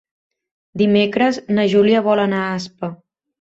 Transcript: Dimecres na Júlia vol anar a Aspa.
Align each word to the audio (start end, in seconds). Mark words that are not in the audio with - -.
Dimecres 0.81 1.39
na 1.59 1.67
Júlia 1.75 2.03
vol 2.09 2.23
anar 2.25 2.41
a 2.47 2.49
Aspa. 2.57 2.91